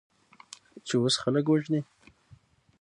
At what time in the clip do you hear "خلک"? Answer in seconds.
1.23-1.45